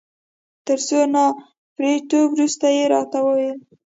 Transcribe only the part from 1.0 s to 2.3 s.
نا پړيتو